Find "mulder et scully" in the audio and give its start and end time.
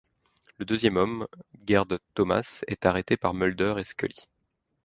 3.35-4.27